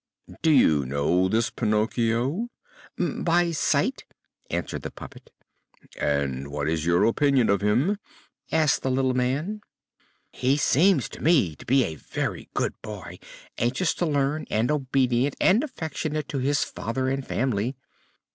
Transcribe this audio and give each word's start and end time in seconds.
"Do 0.41 0.49
you 0.49 0.83
know 0.83 1.27
this 1.29 1.51
Pinocchio?" 1.51 2.47
"By 2.97 3.51
sight!" 3.51 4.03
answered 4.49 4.81
the 4.81 4.89
puppet. 4.89 5.29
"And 5.99 6.47
what 6.47 6.67
is 6.67 6.87
your 6.87 7.05
opinion 7.05 7.49
of 7.51 7.61
him?" 7.61 7.99
asked 8.51 8.81
the 8.81 8.89
little 8.89 9.13
man. 9.13 9.61
"He 10.31 10.57
seems 10.57 11.07
to 11.09 11.21
me 11.21 11.55
to 11.55 11.67
be 11.67 11.83
a 11.83 11.97
very 11.97 12.49
good 12.55 12.73
boy, 12.81 13.19
anxious 13.59 13.93
to 13.93 14.07
learn, 14.07 14.47
and 14.49 14.71
obedient 14.71 15.35
and 15.39 15.63
affectionate 15.63 16.27
to 16.29 16.39
his 16.39 16.63
father 16.63 17.07
and 17.07 17.23
family." 17.23 17.75